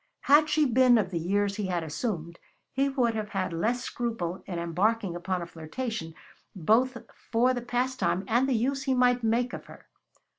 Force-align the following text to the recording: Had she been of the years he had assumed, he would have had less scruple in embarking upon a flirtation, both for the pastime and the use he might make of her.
Had 0.21 0.49
she 0.49 0.65
been 0.65 0.97
of 0.97 1.11
the 1.11 1.19
years 1.19 1.57
he 1.57 1.67
had 1.67 1.83
assumed, 1.83 2.39
he 2.71 2.89
would 2.89 3.13
have 3.13 3.29
had 3.37 3.53
less 3.53 3.83
scruple 3.83 4.41
in 4.47 4.57
embarking 4.57 5.15
upon 5.15 5.43
a 5.43 5.45
flirtation, 5.45 6.15
both 6.55 6.97
for 7.13 7.53
the 7.53 7.61
pastime 7.61 8.23
and 8.27 8.49
the 8.49 8.55
use 8.55 8.81
he 8.85 8.95
might 8.95 9.21
make 9.23 9.53
of 9.53 9.65
her. 9.67 9.85